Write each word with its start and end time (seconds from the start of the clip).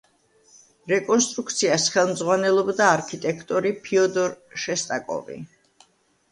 რეკონსტრუქციას 0.91 1.85
ხელმძღვანელობდა 1.97 2.89
არქიტექტორი 2.95 3.77
ფიოდორ 3.87 4.37
შესტაკოვი. 4.67 5.41